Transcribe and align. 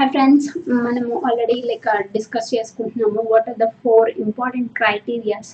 High 0.00 0.06
friends 0.12 0.46
మనము 0.84 1.14
already 1.28 1.56
like 1.70 1.86
discuss 2.12 2.46
చేసుకుంటున్నాము. 2.52 3.22
What 3.32 3.48
are 3.50 3.58
the 3.62 3.66
four 3.80 4.08
important 4.22 4.70
criterias 4.78 5.50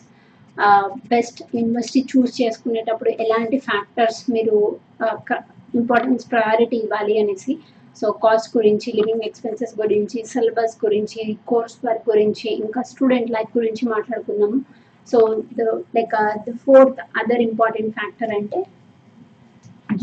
best 1.12 1.40
university 1.56 2.02
choose 2.12 2.32
చేసుకునేటప్పుడు 2.40 3.10
ఎలాంటి 3.24 3.58
factors 3.68 4.20
మీరు 4.34 4.58
uh, 5.06 5.40
ఇంపార్టెన్స్ 5.80 6.26
ప్రయారిటీ 6.34 6.78
ఇవ్వాలి 6.84 7.16
అనేసి 7.22 7.54
సో 7.96 8.12
కాస్ట్ 8.24 8.48
గురించి 8.56 8.88
లివింగ్ 8.98 9.26
ఎక్స్పెన్సెస్ 9.30 9.74
గురించి 9.82 10.20
సిలబస్ 10.32 10.76
గురించి 10.84 11.20
కోర్స్ 11.52 11.76
వర్క్ 11.86 12.06
గురించి 12.12 12.48
ఇంకా 12.64 12.82
స్టూడెంట్ 12.92 13.34
లైఫ్ 13.36 13.52
గురించి 13.58 13.84
మాట్లాడుకుందాము. 13.94 14.60
So 15.06 15.18
the 15.58 15.68
like 15.98 16.16
the 16.48 16.56
fourth 16.66 17.02
other 17.22 17.44
important 17.48 17.92
factor 17.98 18.34
అంటే 18.38 18.62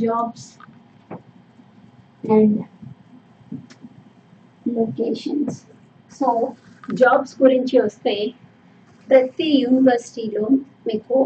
jobs 0.04 0.48
and 2.38 2.60
locations 4.68 5.60
so 6.20 6.30
jobs 6.94 7.36
గురించి 7.42 7.76
వస్తే 7.86 8.16
ప్రతి 9.10 9.48
యూనివర్సిటీలో 9.64 10.46
మీకు 10.88 11.18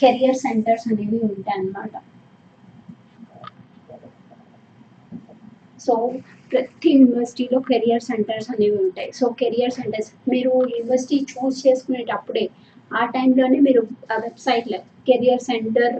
కెరియర్ 0.00 0.36
సెంటర్స్ 0.36 0.86
అనేవి 0.88 1.18
ఉంటాయి 1.28 1.58
అన్నమాట. 1.58 1.92
సో 5.86 5.94
ప్రతి 6.52 6.90
యూనివర్సిటీలో 6.98 7.58
కెరియర్ 7.70 8.02
సెంటర్స్ 8.02 8.50
అనేవి 8.50 8.78
ఉంటాయి. 8.86 9.10
సో 9.12 9.26
కెరియర్ 9.40 9.76
సెంటర్స్ 9.78 10.10
మీరు 10.30 10.52
యూనివర్సిటీ 10.76 11.26
చూస్ 11.32 11.66
చేసుకునేటప్పుడే 11.66 12.44
ఆ 12.90 13.02
టైంలోనే 13.14 13.58
మీరు 13.66 13.82
ఆ 14.12 14.16
వెబ్సైట్లో 14.24 14.78
కెరియర్ 15.08 15.44
సెంటర్ 15.48 15.94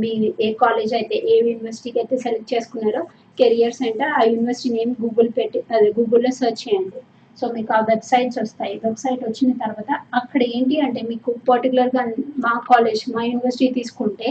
మీ 0.00 0.10
ఏ 0.46 0.48
కాలేజ్ 0.62 0.92
అయితే 0.98 1.16
ఏ 1.32 1.36
యూనివర్సిటీకి 1.48 1.98
అయితే 2.02 2.16
సెలెక్ట్ 2.24 2.52
చేసుకున్నారో 2.54 3.02
కెరియర్ 3.38 3.78
సెంటర్ 3.80 4.12
ఆ 4.18 4.22
యూనివర్సిటీ 4.30 4.70
నేమ్ 4.76 4.92
గూగుల్ 5.02 5.30
పెట్టి 5.38 5.58
అదే 5.74 5.88
గూగుల్లో 5.98 6.30
సెర్చ్ 6.40 6.62
చేయండి. 6.64 7.00
సో 7.38 7.44
మీకు 7.54 7.70
ఆ 7.78 7.80
వెబ్సైట్స్ 7.90 8.38
వస్తాయి. 8.42 8.74
వెబ్సైట్ 8.84 9.22
వచ్చిన 9.28 9.52
తర్వాత 9.64 9.90
అక్కడ 10.20 10.40
ఏంటి 10.56 10.76
అంటే 10.86 11.00
మీకు 11.12 11.30
పర్టికులర్గా 11.50 12.02
మా 12.46 12.54
కాలేజ్ 12.70 13.02
మా 13.14 13.22
యూనివర్సిటీ 13.30 13.68
తీసుకుంటే 13.78 14.28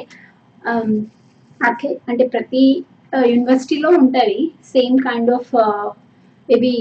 అంటే 2.09 2.23
ప్రతి 2.35 2.63
యూనివర్సిటీలో 3.31 3.89
ఉంటుంది 4.01 4.39
same 4.73 4.97
kind 5.07 5.31
of 5.37 5.51
maybe 6.51 6.73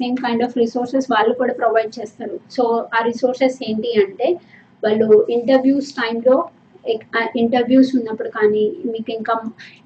same 0.00 0.16
kind 0.24 0.44
of 0.46 0.58
resources 0.64 1.08
వాళ్ళు 1.14 1.32
కూడా 1.40 1.54
ప్రొవైడ్ 1.62 1.92
చేస్తారు. 1.98 2.36
సో 2.56 2.64
ఆ 2.96 3.00
రిసోర్సెస్ 3.10 3.58
ఏంటి 3.68 3.92
అంటే 4.04 4.28
వాళ్ళు 4.82 5.08
ఇంటర్వ్యూస్ 5.38 5.90
టైంలో 6.02 6.36
ఇంటర్వ్యూస్ 7.42 7.90
ఉన్నప్పుడు 7.98 8.30
కానీ 8.36 8.62
మీకు 8.92 9.10
ఇంకా 9.18 9.34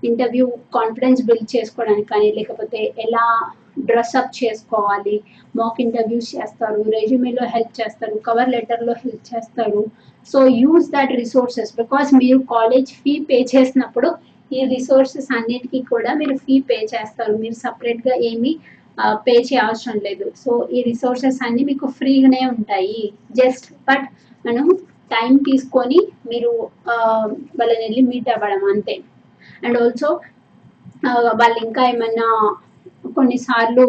ఇంటర్వ్యూ 0.08 0.46
కాన్ఫిడెన్స్ 0.76 1.20
బిల్డ్ 1.28 1.50
చేసుకోవడానికి 1.54 2.08
కానీ 2.12 2.28
లేకపోతే 2.38 2.80
ఎలా 3.04 3.26
డ్రెస్అప్ 3.90 4.32
చేసుకోవాలి 4.38 5.16
మాక్ 5.58 5.78
ఇంటర్వ్యూస్ 5.84 6.30
చేస్తారు 6.36 6.80
రెజ్యూమేలో 6.96 7.44
హెల్ప్ 7.52 7.74
చేస్తారు 7.80 8.16
కవర్ 8.28 8.50
లెటర్లో 8.54 8.94
హెల్ప్ 9.02 9.28
చేస్తారు. 9.32 9.82
So 10.30 10.40
use 10.62 10.88
that 10.96 11.12
resources 11.22 11.72
because 11.80 12.10
మీరు 12.22 12.40
కాలేజ్ 12.54 12.90
ఫీ 13.02 13.14
పే 13.28 13.38
చేసినప్పుడు 13.54 14.10
ఈ 14.50 14.60
రిసోర్సెస్ 14.74 15.30
అన్నిటికీ 15.38 15.80
కూడా 15.92 16.10
మీరు 16.22 16.36
ఫీ 16.44 16.56
పే 16.68 16.80
చేస్తారు. 16.94 17.34
మీరు 17.44 17.56
సపరేట్గా 17.64 18.16
ఏమీ 18.30 18.52
పే 19.26 19.34
చేయవసరం 19.48 19.98
లేదు. 20.06 20.26
సో 20.42 20.50
ఈ 20.76 20.78
రిసోర్సెస్ 20.90 21.40
అన్ని 21.46 21.62
మీకు 21.70 21.86
ఫ్రీగానే 21.98 22.42
ఉంటాయి. 22.54 23.02
జస్ట్ 23.40 23.66
బట్ 23.88 24.06
మనం 24.44 24.66
టైం 25.14 25.32
తీసుకొని 25.48 25.98
మీరు 26.30 26.50
వాళ్ళని 27.58 27.82
వెళ్ళి 27.84 28.02
మీట్ 28.10 28.30
అవ్వడం 28.34 28.64
అంతే. 28.72 28.96
అండ్ 29.64 29.78
ఆల్సో 29.82 30.10
వాళ్ళు 31.40 31.58
ఇంకా 31.66 31.82
ఏమైనా 31.92 32.28
కొన్నిసార్లు 33.18 33.84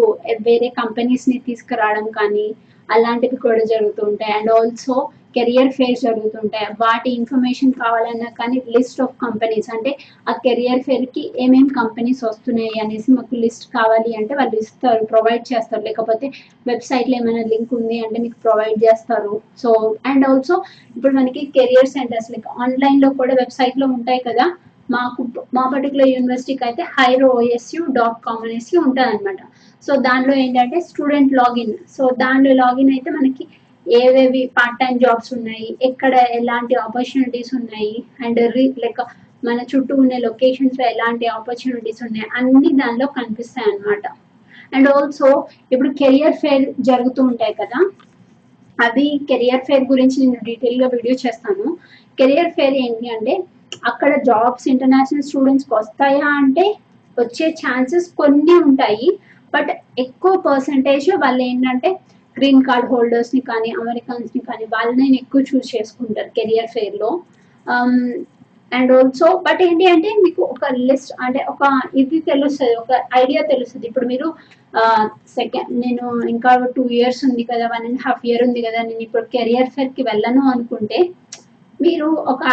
వేరే 0.47 0.67
కంపెనీస్ని 0.81 1.37
తీసుకురావడం 1.47 2.05
కానీ 2.19 2.47
అలాంటివి 2.89 3.37
కూడా 3.45 3.63
జరుగుతూ 3.71 4.01
ఉంటాయి. 4.11 4.33
అండ్ 4.37 4.51
ఆల్సో 4.57 4.95
కెరియర్ 5.35 5.71
ఫేర్స్ 5.77 6.03
జరుగుతుంటాయి. 6.07 6.67
వాటి 6.83 7.09
ఇన్ఫర్మేషన్ 7.19 7.73
కావాలన్నా 7.81 8.29
కానీ 8.39 8.57
లిస్ట్ 8.75 9.01
ఆఫ్ 9.05 9.15
కంపెనీస్ 9.25 9.69
అంటే 9.75 9.91
ఆ 10.29 10.33
కెరియర్ 10.45 10.83
ఫేర్కి 10.87 11.23
ఏమేం 11.45 11.67
కంపెనీస్ 11.79 12.21
వస్తున్నాయి 12.29 12.79
అనేసి 12.83 13.09
మాకు 13.17 13.35
లిస్ట్ 13.43 13.67
కావాలి 13.77 14.11
అంటే 14.19 14.33
వాళ్ళు 14.39 14.55
ఇస్తారు 14.63 15.03
ప్రొవైడ్ 15.13 15.45
చేస్తారు. 15.51 15.83
లేకపోతే 15.89 16.29
వెబ్సైట్లో 16.71 17.17
ఏమైనా 17.21 17.43
లింక్ 17.51 17.75
ఉంది 17.79 17.99
అంటే 18.05 18.17
మీకు 18.25 18.39
ప్రొవైడ్ 18.47 18.79
చేస్తారు. 18.85 19.33
సో 19.63 19.71
అండ్ 20.11 20.25
ఆల్సో 20.31 20.57
ఇప్పుడు 20.95 21.13
మనకి 21.19 21.43
కెరియర్ 21.57 21.93
సెంటర్స్ 21.97 22.31
లైక్ 22.35 22.49
ఆన్లైన్లో 22.63 23.11
కూడా 23.21 23.35
వెబ్సైట్లో 23.43 23.87
ఉంటాయి 23.97 24.23
కదా. 24.29 24.47
మాకు 24.93 25.21
మా 25.55 25.63
పర్టికులర్ 25.71 26.11
యూనివర్సిటీకి 26.13 26.63
అయితే 26.67 26.83
హైరో 26.93 27.27
ఓఎస్యూ 27.39 27.81
డాట్ 27.97 28.21
కామ్ 28.27 28.45
అనేసి 28.45 28.73
ఉంటుంది 28.83 29.09
అనమాట 29.09 29.41
సో 29.85 29.91
దానిలో 30.05 30.33
ఏంటంటే 30.43 30.77
స్టూడెంట్ 30.87 31.33
లాగిన్ 31.39 31.73
సో 31.95 32.03
దానిలో 32.23 32.53
లాగిన్ 32.61 32.89
అయితే 32.95 33.09
మనకి 33.17 33.43
ఏవేవి 33.85 34.41
పార్ట్ 34.57 34.79
టైం 34.81 34.95
జాబ్స్ 34.97 35.31
ఉన్నాయి 35.33 35.67
ఎక్కడ 35.81 36.13
ఎలాంటి 36.39 36.75
ఆపర్చునిటీస్ 36.75 37.51
ఉన్నాయి 37.59 37.93
అండ్ 38.25 38.39
లైక్ 38.83 39.01
మన 39.43 39.59
చుట్టూ 39.71 39.93
ఉన్న 39.95 40.13
లొకేషన్స్లో 40.17 40.85
ఎలాంటి 40.85 41.25
ఆపర్చునిటీస్ 41.27 42.01
ఉన్నాయి 42.03 42.27
అన్ని 42.39 42.69
దానిలో 42.81 43.07
కనిపిస్తాయి 43.17 43.67
అన్నమాట. 43.71 44.05
అండ్ 44.73 44.89
ఆల్సో 44.89 45.29
ఇప్పుడు 45.71 45.89
కెరియర్ 46.01 46.37
ఫేర్ 46.41 46.65
జరుగుతూ 46.79 47.21
ఉంటాయి 47.23 47.53
కదా 47.53 47.79
అవి 48.77 49.07
కెరియర్ 49.29 49.63
ఫేర్ 49.65 49.85
గురించి 49.91 50.17
నేను 50.21 50.43
డీటెయిల్గా 50.43 50.87
వీడియో 50.87 51.15
చేస్తాను. 51.23 51.65
కెరియర్ 52.17 52.51
ఫేర్ 52.51 52.75
ఏంటి 52.83 53.07
అంటే 53.15 53.33
అక్కడ 53.91 54.11
జాబ్స్ 54.23 54.67
ఇంటర్నేషనల్ 54.67 55.27
స్టూడెంట్స్కి 55.29 55.73
వస్తాయా 55.73 56.27
అంటే 56.41 56.65
వచ్చే 57.17 57.47
ఛాన్సెస్ 57.61 58.07
కొన్ని 58.17 58.55
ఉంటాయి 58.67 59.09
బట్ 59.53 59.71
ఎక్కువ 59.99 60.33
పర్సంటేజ్ 60.47 61.09
వాళ్ళు 61.23 61.43
ఏంటంటే 61.43 61.89
గ్రీన్ 62.39 62.65
కార్డ్ 62.69 62.89
హోల్డర్స్ని 62.91 63.41
కానీ 63.51 63.69
అమెరికన్స్ని 63.81 64.41
కానీ 64.49 64.65
వాళ్ళని 64.75 65.05
ఎక్కువ 65.21 65.41
చూస్ 65.51 65.71
చేసుకుంటారు 65.75 66.31
కెరియర్ 66.39 66.73
ఫేర్లో 66.75 67.11
అండ్ 68.71 68.91
ఆల్సో 68.95 69.27
బట్ 69.45 69.61
ఏంటి 69.67 69.85
అంటే 69.91 70.09
మీకు 70.23 70.41
ఒక 70.53 70.65
లిస్ట్ 70.89 71.11
అంటే 71.25 71.39
ఒక 71.51 71.61
ఇది 72.01 72.17
తెలుస్తుంది 72.27 72.75
ఒక 72.81 72.91
ఐడియా 73.21 73.41
తెలుస్తుంది. 73.51 73.85
ఇప్పుడు 73.87 74.07
మీరు 74.11 74.27
సెకండ్ 75.37 75.71
నేను 75.85 76.05
ఇంకా 76.33 76.51
టూ 76.75 76.83
ఇయర్స్ 76.97 77.21
ఉంది 77.29 77.43
కదా 77.51 77.67
వన్ 77.73 77.85
అండ్ 77.89 78.01
హాఫ్ 78.05 78.25
ఇయర్ 78.27 78.43
ఉంది 78.47 78.61
కదా 78.67 78.79
నేను 78.89 79.01
ఇప్పుడు 79.07 79.25
కెరియర్ 79.35 79.71
ఫేర్కి 79.75 80.03
వెళ్ళను 80.09 80.43
అనుకుంటే 80.53 80.99
మీరు 81.79 82.09
ఒక 82.33 82.43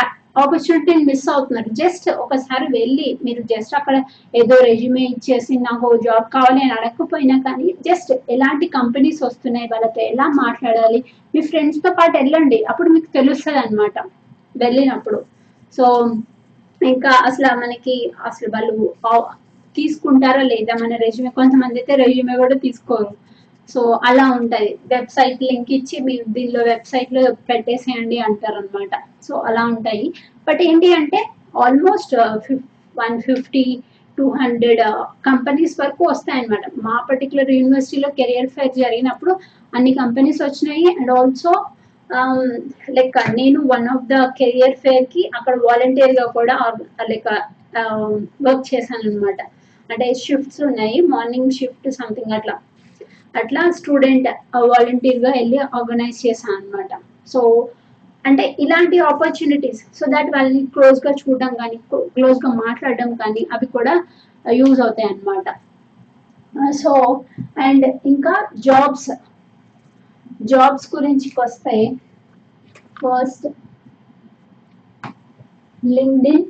ఆపర్చునిటీని 0.43 1.05
మిస్ 1.11 1.27
అవుతున్నారు. 1.35 1.71
జస్ట్ 1.81 2.07
ఒకసారి 2.25 2.67
వెళ్ళి 2.77 3.09
మీరు 3.27 3.43
జస్ట్ 3.53 3.75
అక్కడ 3.79 3.97
ఏదో 4.41 4.57
రెజ్యూమే 4.69 5.05
ఇచ్చేసి 5.15 5.55
నాకు 5.69 5.89
జాబ్ 6.07 6.27
కావాలి 6.35 6.61
అని 6.65 6.75
అడగకపోయినా 6.79 7.37
కానీ 7.47 7.69
జస్ట్ 7.89 8.13
ఎలాంటి 8.35 8.67
కంపెనీస్ 8.79 9.21
వస్తున్నాయి 9.27 9.69
వాళ్ళతో 9.73 10.01
ఎలా 10.13 10.27
మాట్లాడాలి? 10.43 11.01
మీ 11.35 11.43
ఫ్రెండ్స్తో 11.51 11.93
పాటు 11.99 12.15
వెళ్ళండి. 12.21 12.59
అప్పుడు 12.73 12.89
మీకు 12.97 13.11
తెలుస్తుంది 13.19 13.61
అనమాట 13.65 13.97
వెళ్ళినప్పుడు. 14.55 15.21
సో 15.79 15.87
ఇంకా 16.81 17.13
అసలు 17.29 17.49
మనకి 17.63 17.97
అసలు 18.31 18.49
వాళ్ళు 18.55 18.73
తీసుకుంటారా 19.77 20.43
లేదా 20.53 20.75
మన 20.83 20.95
రెజ్యూమే 21.05 21.31
కొంతమంది 21.39 21.77
అయితే 21.81 21.95
రెజ్యూమే 22.03 22.35
కూడా 22.43 22.57
తీసుకోరు. 22.67 23.11
సో 23.73 23.81
అలా 24.09 24.25
ఉంటుంది 24.39 24.71
వెబ్సైట్ 24.95 25.41
లింక్ 25.49 25.71
ఇచ్చి 25.77 25.97
మీరు 26.09 26.25
దీనిలో 26.37 26.61
వెబ్సైట్లో 26.73 27.23
పెట్టేసేయండి 27.49 28.19
అంటారు 28.27 28.59
అనమాట 28.63 28.95
సో 29.27 29.35
అలా 29.49 29.63
ఉంటాయి. 29.75 30.07
బట్ 30.49 30.61
ఏంటి 30.69 30.89
అంటే 31.01 31.21
almost 31.65 32.15
one 33.03 33.17
fifty 33.29 33.65
two 34.19 34.27
hundred 34.41 34.83
companies 35.29 35.75
వరకు 35.81 36.03
వస్తాయన్నమాట. 36.11 36.65
మా 36.87 36.95
పర్టికులర్ 37.09 37.51
యూనివర్సిటీలో 37.57 38.11
కెరియర్ 38.21 38.53
ఫేర్ 38.55 38.73
జరిగినప్పుడు 38.85 39.33
అన్ని 39.77 39.93
కంపెనీస్ 40.03 40.41
వచ్చినాయి. 40.45 40.87
అండ్ 40.99 41.13
ఆల్సో 41.19 41.53
లైక్ 42.97 43.17
నేను 43.41 43.59
వన్ 43.75 43.87
ఆఫ్ 43.95 44.07
ద 44.13 44.17
కెరియర్ 44.41 44.77
ఫేర్కి 44.85 45.23
అక్కడ 45.39 45.55
వాలంటీర్గా 45.69 46.27
కూడా 46.39 46.57
లైక్ 47.11 47.29
వర్క్ 48.47 48.65
చేశాను 48.73 49.05
అనమాట 49.11 49.41
అంటే 49.91 50.07
షిఫ్ట్స్ 50.25 50.61
ఉన్నాయి. 50.69 50.99
మార్నింగ్ 51.15 51.57
షిఫ్ట్ 51.59 51.89
సంథింగ్ 52.01 52.35
అట్లా. 52.39 52.55
అట్లా 53.37 53.63
స్టూడెంట్ 53.71 54.29
వాలంటీర్గా 54.67 55.31
వెళ్ళి 55.31 55.59
ఆర్గనైజ్ 55.73 56.19
చేశాను 56.27 56.55
అనమాట 56.57 56.93
సో 57.29 57.41
అంటే 58.25 58.45
ఇలాంటి 58.59 58.97
ఆపర్చునిటీస్ 59.09 59.83
సో 59.99 60.05
దట్ 60.09 60.31
వాళ్ళని 60.35 60.63
క్లోజ్గా 60.67 61.13
చూడడం 61.13 61.53
కానీ 61.55 61.77
క్లోజ్గా 62.15 62.51
మాట్లాడడం 62.65 63.11
కానీ 63.15 63.43
అవి 63.53 63.67
కూడా 63.67 63.95
యూజ్ 64.45 64.81
అవుతాయి 64.81 65.09
అన్నమాట 65.09 65.49
సో 66.75 66.93
అండ్ 67.59 67.87
ఇంకా 68.07 68.35
జాబ్స్ 68.59 69.09
జాబ్స్ 70.45 70.87
గురించి 70.95 71.29
వస్తే 71.39 71.77
first 73.01 73.47
LinkedIn 75.83 76.45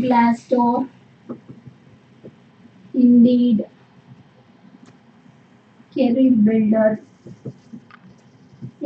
glass 0.00 0.44
indeed. 3.04 3.60
Career 5.94 6.36
builder 6.46 6.96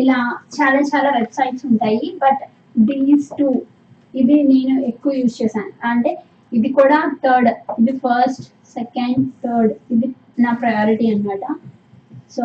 ఇలా 0.02 0.18
చాలా 0.56 0.78
చాలా 0.90 1.10
వెబ్సైట్స్ 1.16 1.64
ఉంటాయి 1.70 2.06
బట్ 2.22 2.42
దీస్ 2.90 3.26
టూ 3.38 3.48
ఇది 4.20 4.36
నేను 4.52 4.74
ఎక్కువ 4.90 5.12
యూజ్ 5.18 5.36
చేశాను. 5.40 5.72
అంటే 5.90 6.10
ఇది 6.56 6.68
కూడా 6.78 6.98
థర్డ్ 7.24 7.48
ఇది 7.80 7.94
ఫస్ట్ 8.04 8.46
సెకండ్ 8.76 9.20
థర్డ్ 9.42 9.72
ఇది 9.94 10.08
నా 10.44 10.52
ప్రయారిటీ 10.62 11.06
అన్నమాట. 11.14 11.44
సో 12.36 12.44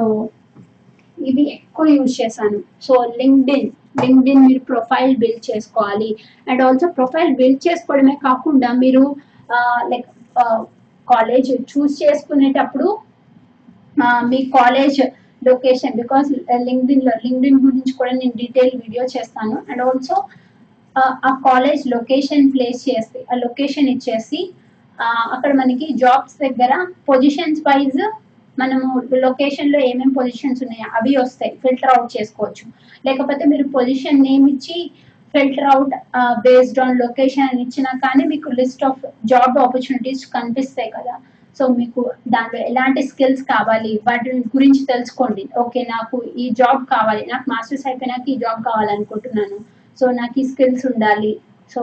ఇది 1.18 1.44
ఎక్కువ 1.58 1.86
యూజ్ 1.96 2.14
చేశాను. 2.22 2.60
సో 2.88 2.94
లింక్డ్ఇన్ 3.22 3.68
లింక్డ్ఇన్ 4.04 4.44
మీరు 4.48 4.62
ప్రొఫైల్ 4.72 5.14
బిల్డ్ 5.24 5.44
చేసుకోవాలి. 5.50 6.10
అండ్ 6.50 6.62
ఆల్సో 6.68 6.90
ప్రొఫైల్ 7.00 7.32
బిల్డ్ 7.40 7.62
చేసుకోవడమే 7.68 8.16
కాకుండా 8.28 8.72
మీరు 8.84 9.04
లైక్ 9.92 10.08
కాలేజ్ 11.12 11.50
చూస్ 11.72 11.96
చేసుకునేటప్పుడు 12.04 12.88
మీ 14.32 14.40
కాలేజ్ 14.58 15.00
లొకేషన్ 15.42 15.98
బికాస్ 16.02 16.28
లింక్డ్ఇన్లో 16.68 17.14
లింక్డ్ఇన్ 17.26 17.60
గురించి 17.66 17.92
కూడా 18.00 18.12
నేను 18.12 18.36
డీటెయిల్ 18.42 18.74
వీడియో 18.84 19.04
చేస్తాను. 19.14 19.56
అండ్ 19.70 19.84
ఆల్సో 19.86 20.16
ఆ 21.28 21.32
కాలేజ్ 21.48 21.84
లొకేషన్ 21.96 22.48
ప్లేస్ 22.54 22.82
చేసి 22.90 23.20
ఆ 23.32 23.36
లొకేషన్ 23.44 23.90
ఇచ్చేసి 23.94 24.40
అక్కడ 25.36 25.52
మనకి 25.60 25.88
జాబ్స్ 26.02 26.38
దగ్గర 26.38 26.72
పొజిషన్స్ 27.10 27.62
వైజ్ 27.68 28.02
మనము 28.58 28.88
లొకేషన్లో 29.26 29.80
ఏమేమి 29.90 30.14
పొజిషన్స్ 30.18 30.62
ఉన్నాయో 30.66 30.88
అవి 30.98 31.14
వస్తాయి. 31.22 31.52
ఫిల్టర్ 31.64 31.94
అవుట్ 31.94 32.16
చేసుకోవచ్చు. 32.16 32.66
లేకపోతే 33.06 33.44
మీరు 33.52 33.66
పొజిషన్ 33.78 34.24
నేమ్ 34.28 34.48
ఇచ్చి 34.54 34.78
filter 35.34 35.70
out 35.74 35.94
based 36.46 36.80
on 36.86 37.00
location 37.04 37.48
అని 37.50 37.62
ఇచ్చినా 37.66 37.92
కానీ 38.06 38.24
మీకు 38.34 38.50
లిస్ట్ 38.60 38.86
ఆఫ్ 38.90 39.02
జాబ్ 39.32 39.58
ఆపర్చునిటీస్ 39.66 40.24
కనిపిస్తాయి 40.38 40.92
కదా. 40.98 41.16
సో 41.58 41.66
మీకు 41.80 42.02
దాంట్లో 42.34 42.60
ఎలాంటి 42.70 43.02
స్కిల్స్ 43.10 43.44
కావాలి? 43.54 43.92
వాటి 44.08 44.36
గురించి 44.56 44.82
తెలుసుకోండి. 44.92 45.44
ఓకే 45.64 45.82
నాకు 45.96 46.18
ఈ 46.44 46.46
జాబ్ 46.60 46.84
కావాలి. 46.94 47.24
నాకు 47.32 47.46
మాస్టర్స్ 47.54 47.88
అయిపోయినాక 47.90 48.28
ఈ 48.34 48.38
జాబ్ 48.44 48.62
కావాలనుకుంటున్నాను. 48.70 49.58
సో 49.98 50.06
నాకు 50.20 50.36
ఈ 50.44 50.46
స్కిల్స్ 50.52 50.86
ఉండాలి. 50.92 51.34
సో 51.74 51.82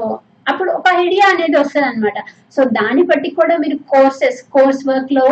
అప్పుడు 0.50 0.70
ఒక 0.78 0.88
ఐడియా 1.04 1.26
అనేది 1.34 1.56
వస్తుంది 1.60 1.86
అనమాట 1.90 2.18
సో 2.54 2.60
దాన్ని 2.78 3.02
బట్టి 3.10 3.30
కూడా 3.38 3.54
మీరు 3.62 3.76
కోర్సెస్ 3.92 4.40
కోర్స్ 4.56 4.82
వర్క్లో 4.90 5.28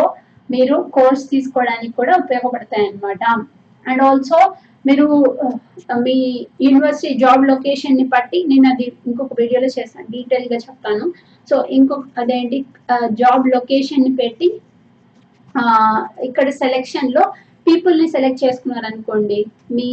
మీరు 0.53 0.75
కోర్స్ 0.95 1.23
తీసుకోవడానికి 1.33 1.93
కూడా 1.99 2.13
ఉపయోగపడతాయి 2.23 2.85
అన్నమాట 2.87 3.23
అండ్ 3.87 4.03
ఆల్సో 4.09 4.39
మీరు 4.85 5.05
uh, 5.43 5.99
మీ 6.05 6.15
యూనివర్సిటీ 6.65 7.13
జాబ్ 7.19 7.43
లొకేషన్ని 7.47 8.05
బట్టి 8.05 8.39
నేను 8.47 8.67
అది 8.71 8.85
ఇంకొక 9.07 9.33
వీడియోలో 9.39 9.69
చేస్తాను 9.77 10.07
డీటెయిల్గా 10.09 10.57
చెప్తాను. 10.57 11.05
సో 11.47 11.55
ఇంకొక 11.69 12.05
అదేంటి 12.17 12.57
జాబ్ 13.13 13.45
లొకేషన్ని 13.55 14.11
పెట్టి 14.15 14.47
ఇక్కడ 16.23 16.47
సెలెక్షన్లో 16.61 17.23
పీపుల్ని 17.67 18.07
సెలెక్ట్ 18.07 18.43
చేసుకున్నారు 18.43 18.87
అనుకోండి 18.91 19.39
మీ 19.71 19.89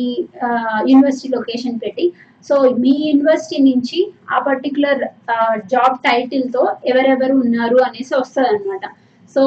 యూనివర్సిటీ 0.90 1.28
లొకేషన్ 1.36 1.76
పెట్టి. 1.84 2.06
సో 2.48 2.54
మీ 2.82 2.92
యూనివర్సిటీ 3.08 3.58
నుంచి 3.62 3.98
ఆ 4.34 4.38
పర్టికులర్ 4.48 5.02
జాబ్ 5.66 5.96
టైటిల్తో 6.08 6.62
ఎవరెవరు 6.92 7.34
ఉన్నారు 7.44 7.78
అనేసి 7.88 8.14
వస్తుంది 8.14 8.48
అనమాట 8.48 8.86
సో 9.36 9.44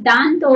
దాంతో 0.00 0.52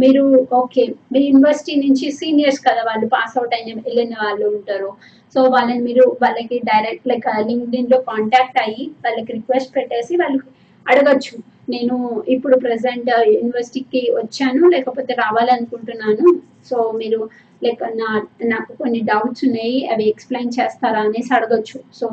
మీరు 0.00 0.46
ఓకే 0.60 0.82
మీ 1.12 1.20
యూనివర్సిటీ 1.28 1.74
నుంచి 1.84 2.06
సీనియర్స్ 2.10 2.60
కదా 2.66 2.82
వాళ్ళు 2.88 3.06
పాస్ 3.14 3.34
అవుట్ 3.38 3.54
అయిన 3.56 3.70
వెళ్ళిన 3.86 4.14
వాళ్ళు 4.24 4.46
ఉంటారు. 4.56 4.90
సో 5.34 5.42
వాళ్ళని 5.54 5.82
మీరు 5.88 6.04
వాళ్ళకి 6.22 6.56
డైరెక్ట్ 6.70 7.08
లైక్ 7.10 7.28
లింక్డ్ఇన్లో 7.50 7.98
కాంటాక్ట్ 8.10 8.58
అయ్యి 8.64 8.84
వాళ్ళకి 9.04 9.32
రిక్వెస్ట్ 9.38 9.74
పెట్టేసి 9.76 10.16
వాళ్ళకి 10.22 10.48
అడగచ్చు. 10.86 11.34
నేను 11.70 11.96
ఇప్పుడు 12.28 12.56
ప్రజెంట్ 12.56 13.10
యూనివర్సిటీకి 13.36 14.02
వచ్చాను 14.20 14.62
లేకపోతే 14.74 15.12
రావాలనుకుంటున్నాను. 15.14 16.26
సో 16.70 16.76
మీరు 17.00 17.20
లైక్ 17.64 17.82
నా 18.00 18.08
నాకు 18.52 18.70
కొన్ని 18.80 19.00
డౌట్స్ 19.00 19.44
ఉన్నాయి 19.44 19.76
అవి 19.92 20.04
ఎక్స్ప్లెయిన్ 20.12 20.56
చేస్తారా 20.58 21.00
అనేసి 21.00 21.34
అడగచ్చు. 21.34 21.78
సో 22.00 22.06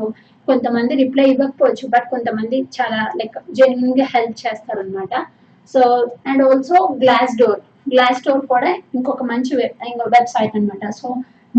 కొంతమంది 0.48 0.94
రిప్లై 1.04 1.26
ఇవ్వకపోవచ్చు 1.32 1.86
బట్ 1.88 2.08
కొంతమంది 2.14 2.58
చాలా 2.78 3.00
లైక్ 3.20 3.38
జెన్యున్గా 3.58 4.06
హెల్ప్ 4.14 4.38
చేస్తారు 4.44 4.80
అనమాట 4.80 5.14
so 5.74 5.82
and 6.30 6.44
also 6.48 6.78
Glassdoor 7.42 7.60
Glassdoor 8.26 8.44
కూడా 8.54 8.72
ఇంకొక 8.98 9.24
మంచి 9.32 9.52
వెబ్సైట్ 10.16 10.56
అన్నమాట. 10.58 10.86
సో 11.02 11.10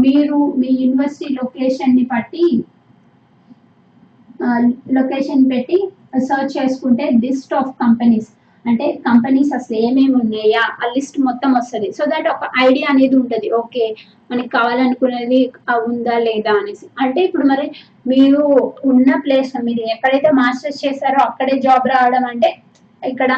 మీరు 0.05 0.39
మీ 0.61 0.71
యూనివర్సిటీ 0.83 1.31
లొకేషన్ని 1.41 2.05
బట్టి 2.13 2.45
లొకేషన్ 4.99 5.43
పెట్టి 5.53 5.79
సర్చ్ 6.29 6.53
చేసుకుంటే 6.59 7.05
లిస్ట్ 7.25 7.53
ఆఫ్ 7.61 7.73
కంపెనీస్ 7.83 8.31
అంటే 8.65 8.87
కంపెనీస్ 9.09 9.51
అసలు 9.59 9.77
ఏమేమి 9.87 10.15
ఉన్నాయా? 10.23 10.63
ఆ 10.83 10.87
లిస్ట్ 10.95 11.19
మొత్తం 11.27 11.51
వస్తుంది. 11.59 11.89
సో 11.99 12.03
దట్ 12.13 12.27
ఒక 12.33 12.49
ఐడియా 12.67 12.87
అనేది 12.93 13.15
ఉంటుంది. 13.21 13.49
ఓకే 13.61 13.85
మనకి 14.31 14.51
కావాలనుకునేది 14.57 15.39
ఉందా 15.91 16.17
లేదా 16.27 16.53
అనేసి. 16.61 16.87
అంటే 17.05 17.21
ఇప్పుడు 17.29 17.47
మరి 17.53 17.67
మీరు 18.13 18.43
ఉన్న 18.93 19.11
ప్లేస్ 19.25 19.53
మీరు 19.69 19.85
ఎక్కడైతే 19.95 20.31
మాస్టర్స్ 20.41 20.83
చేశారో 20.85 21.21
అక్కడే 21.29 21.57
జాబ్ 21.67 21.89
రావడం 21.95 22.27
అంటే 22.33 22.51
ఇక్కడ 23.03 23.33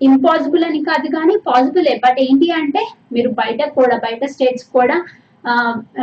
ఇంపాసిబుల్ 0.00 0.64
అని 0.68 0.80
కాదు 0.88 1.08
కానీ 1.16 1.34
పాసిబులే 1.46 1.94
బట్ 2.04 2.18
ఏంటి 2.24 2.48
అంటే 2.60 2.82
మీరు 3.14 3.30
బయట 3.40 3.60
కూడా 3.78 3.96
బయట 4.06 4.24
స్టేట్స్ 4.32 4.66
కూడా 4.76 4.96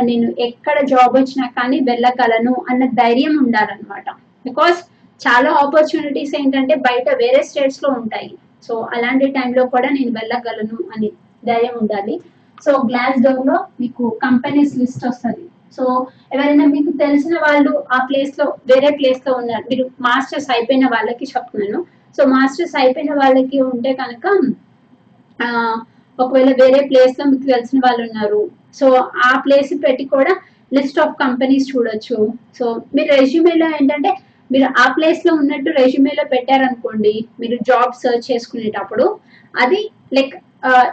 నేను 0.08 0.26
ఎక్కడ 0.46 0.76
జాబ్ 0.92 1.14
వచ్చినా 1.18 1.46
కానీ 1.58 1.78
వెళ్ళగలను 1.88 2.54
అన్న 2.70 2.84
ధైర్యం 3.02 3.34
ఉండాలన్నమాట. 3.44 4.06
బికాస్ 4.46 4.78
చాలా 5.20 5.50
ఆపర్చునిటీస్ 5.62 6.32
ఏంటంటే 6.40 6.74
బయట 6.86 7.06
వేరే 7.22 7.40
స్టేట్స్లో 7.48 7.88
ఉంటాయి. 8.00 8.30
సో 8.66 8.74
అలాంటి 8.94 9.26
టైంలో 9.36 9.64
కూడా 9.74 9.88
నేను 9.96 10.12
వెళ్ళగలను 10.18 10.78
అని 10.94 11.08
ధైర్యం 11.50 11.74
ఉండాలి. 11.82 12.14
సో 12.64 12.72
గ్లాస్ 12.90 13.18
డోర్లో 13.24 13.56
మీకు 13.80 14.04
కంపెనీస్ 14.22 14.72
లిస్ట్ 14.80 15.04
వస్తుంది. 15.08 15.44
సో 15.76 15.84
ఎవరైనా 16.34 16.66
మీకు 16.74 16.90
తెలిసిన 17.04 17.34
వాళ్ళు 17.46 17.72
ఆ 17.96 17.98
ప్లేస్లో 18.08 18.46
వేరే 18.70 18.90
ప్లేస్లో 18.98 19.32
ఉన్నారు. 19.40 19.64
మీరు 19.70 19.84
మాస్టర్స్ 20.06 20.50
అయిపోయిన 20.54 20.86
వాళ్ళకి 20.94 21.26
చెప్తున్నాను. 21.32 21.80
సో 22.16 22.24
మాస్టర్స్ 22.34 22.76
అయిపోయిన 22.80 23.12
వాళ్ళకి 23.22 23.58
ఉంటే 23.70 23.92
కనుక 24.00 24.26
ఒకవేళ 26.18 26.50
వేరే 26.60 26.80
ప్లేస్లో 26.90 27.24
మీకు 27.30 27.46
తెలిసిన 27.52 27.78
వాళ్ళు 27.84 28.02
ఉన్నారు. 28.08 28.42
సో 28.78 28.86
ఆ 29.28 29.30
ప్లేస్ 29.44 29.72
పెట్టి 29.84 30.04
కూడా 30.14 30.32
లిస్ట్ 30.72 31.00
ఆఫ్ 31.04 31.16
కంపెనీస్ 31.24 31.66
చూడొచ్చు. 31.72 32.18
సో 32.58 32.64
మీరు 32.94 33.08
రెజ్యూమేలో 33.16 33.66
ఏంటంటే 33.78 34.10
మీరు 34.50 34.66
ఆ 34.82 34.84
ప్లేస్లో 34.96 35.32
ఉన్నట్టు 35.42 35.70
రెజ్యూమేలో 35.80 36.24
పెట్టారనుకోండి 36.32 37.14
మీరు 37.40 37.56
జాబ్ 37.68 37.92
సర్చ్ 38.02 38.26
చేసుకునేటప్పుడు 38.30 39.06
అది 39.54 39.80
లైక్ 40.16 40.34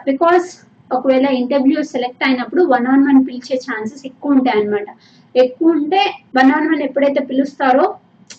బికాస్ 0.09 0.47
ఒకవేళ 0.95 1.25
ఇంటర్వ్యూ 1.41 1.79
సెలెక్ట్ 1.94 2.23
అయినప్పుడు 2.27 2.62
వన్ 2.73 2.88
ఆన్ 2.94 3.06
వన్ 3.07 3.19
పిలిచే 3.27 3.56
ఛాన్సెస్ 3.65 4.06
ఎక్కువ 4.09 4.35
ఉంటాయి 4.38 4.59
అన్నమాట 4.59 4.88
ఎక్కువ 5.35 5.75
ఉంటే 5.79 6.01
వన్ 6.38 6.51
ఆన్ 6.56 6.68
వన్ 6.71 6.81
ఎప్పుడైతే 6.88 7.21
పిలుస్తారో 7.29 7.85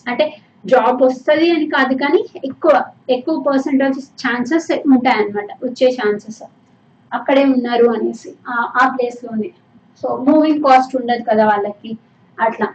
అంటే 0.07 0.25
జాబ్ 0.65 1.03
వస్తుంది 1.03 1.51
అని 1.51 1.69
కాదు 1.69 1.95
కానీ 1.95 2.25
ఎక్కువ 2.45 2.83
ఎక్కువ 3.09 3.41
పర్సెంటేజ్ 3.41 3.99
ఛాన్సెస్ 3.99 4.71
ఉంటాయి 4.71 5.15
అన్నమాట 5.17 5.65
వచ్చే 5.65 5.89
ఛాన్సెస్ 5.91 6.43
అక్కడే 7.13 7.43
ఉన్నారు 7.43 7.89
అనేసి 7.89 8.35
ఆ- 8.47 8.89
ప్లేస్లోనే 8.97 9.49
సో 10.03 10.17
మూవింగ్ 10.27 10.63
కాస్ట్ 10.63 10.95
ఉండదు 10.95 11.23
కదా 11.23 11.45
వాళ్ళకి 11.45 11.97
అట్లా. 12.37 12.67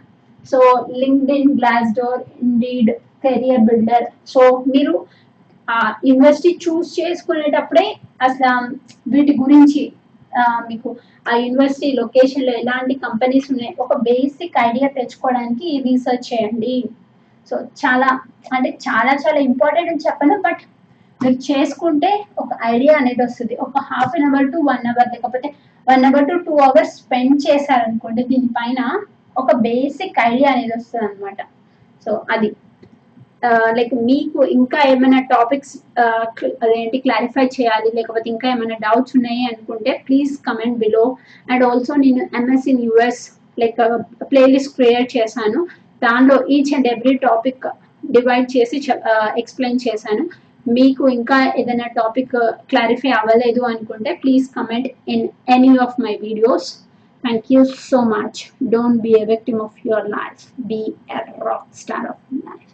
So 0.51 0.87
LinkedIn 1.31 1.59
Glassdoor 1.93 2.23
Indeed 2.41 2.91
career 3.23 3.59
builder 3.59 4.05
so 4.27 4.63
మీరు 4.67 5.05
ఆ 5.69 5.93
యూనివర్సిటీ 6.05 6.59
చూస్ 6.67 6.99
చేసుకునేటప్పుడే 6.99 7.95
అసలు 8.21 8.77
వీటి 9.07 9.37
గురించి 9.39 9.91
మీకు 10.69 10.95
ఆ 11.31 11.35
యూనివర్సిటీ 11.35 11.91
లొకేషన్లో 11.91 12.53
ఎలాంటి 12.53 12.93
కంపెనీస్ 12.95 13.51
ఉన్నాయి 13.51 13.75
ఒక 13.79 13.97
బేసిక్ 13.97 14.53
ఐడియా 14.59 14.87
తెచ్చుకోవడానికి 14.87 15.81
రీసెర్చ్ 15.85 16.33
చేయండి. 16.33 16.89
సో 17.47 17.55
చాలా 17.81 18.09
అంటే 18.55 18.69
చాలా 18.87 19.13
చాలా 19.23 19.39
ఇంపార్టెంట్ 19.49 19.91
అని 19.91 20.05
చెప్పను 20.07 20.35
బట్ 20.47 20.61
మీరు 21.21 21.37
చేసుకుంటే 21.47 22.11
ఒక 22.41 22.49
ఐడియా 22.73 22.93
అనేది 22.99 23.21
వస్తుంది. 23.25 23.53
ఒక 23.65 23.77
half 23.89 24.13
an 24.17 24.27
hour 24.29 24.47
to 24.53 24.59
one 24.69 24.85
hour 24.91 25.09
లేకపోతే 25.15 25.47
one 25.87 26.05
hour 26.09 26.27
to 26.29 26.35
two 26.47 26.55
hours 26.67 26.93
spend 27.01 27.37
చేశారనుకోండి 27.47 28.23
దీనిపైన 28.31 28.81
ఒక 29.35 29.51
బేసిక్ 29.67 30.17
ఐడియా 30.31 30.49
అనేది 30.53 30.73
వస్తుంది 30.77 31.05
అనమాట 31.07 31.41
సో 32.05 32.11
అది 32.33 32.49
లైక్ 33.77 33.93
మీకు 34.09 34.39
ఇంకా 34.57 34.79
ఏమైనా 34.93 35.19
టాపిక్స్ 35.33 35.75
అదేంటి 36.63 36.97
క్లారిఫై 37.05 37.45
చేయాలి 37.57 37.89
లేకపోతే 37.97 38.27
ఇంకా 38.33 38.47
ఏమైనా 38.53 38.77
డౌట్స్ 38.85 39.15
ఉన్నాయి 39.17 39.43
అనుకుంటే 39.51 39.91
please 40.07 40.33
comment 40.47 40.79
below 40.83 41.03
and 41.51 41.63
also 41.69 41.93
నేను 42.05 42.23
MS 42.39 42.67
in 42.73 42.81
US 42.87 43.21
like 43.61 43.79
playlist 44.31 44.73
create 44.77 45.09
చేశాను. 45.17 45.61
దానిలో 46.01 46.37
each 46.55 46.73
and 46.75 46.89
every 46.93 47.15
topic 47.27 47.65
divide 48.11 48.47
చేసి 48.55 48.77
ఎక్స్ప్లెయిన్ 49.41 49.83
చేశాను. 49.87 50.23
మీకు 50.65 51.03
ఇంకా 51.09 51.37
ఏదైనా 51.59 51.87
టాపిక్ 51.97 52.33
క్లారిఫై 52.71 53.11
అవ్వలేదు 53.11 53.61
అనుకుంటే 53.69 54.11
please 54.23 54.45
comment 54.57 54.87
in 55.13 55.25
any 55.55 55.71
of 55.85 55.95
my 56.05 56.13
videos 56.25 56.67
thank 57.23 57.47
you 57.53 57.61
so 57.89 57.99
much 58.15 58.39
don't 58.73 58.99
be 59.01 59.13
a 59.21 59.25
victim 59.25 59.61
of 59.61 59.77
your 59.87 60.09
life 60.09 60.43
be 60.71 60.81
a 61.17 61.21
rock 61.47 61.69
star 61.75 62.07
of 62.07 62.21
life 62.47 62.67